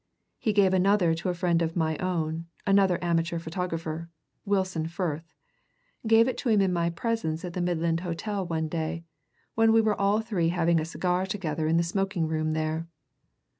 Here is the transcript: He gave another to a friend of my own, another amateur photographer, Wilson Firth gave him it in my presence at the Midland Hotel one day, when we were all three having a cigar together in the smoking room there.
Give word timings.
He 0.39 0.51
gave 0.51 0.73
another 0.73 1.13
to 1.13 1.29
a 1.29 1.35
friend 1.35 1.61
of 1.61 1.75
my 1.75 1.95
own, 1.99 2.47
another 2.65 2.97
amateur 3.03 3.37
photographer, 3.37 4.09
Wilson 4.45 4.87
Firth 4.87 5.35
gave 6.07 6.27
him 6.27 6.31
it 6.53 6.63
in 6.65 6.73
my 6.73 6.89
presence 6.89 7.45
at 7.45 7.53
the 7.53 7.61
Midland 7.61 7.99
Hotel 7.99 8.43
one 8.43 8.67
day, 8.67 9.03
when 9.53 9.71
we 9.71 9.79
were 9.79 10.01
all 10.01 10.19
three 10.19 10.49
having 10.49 10.79
a 10.79 10.85
cigar 10.85 11.27
together 11.27 11.67
in 11.67 11.77
the 11.77 11.83
smoking 11.83 12.27
room 12.27 12.53
there. 12.53 12.87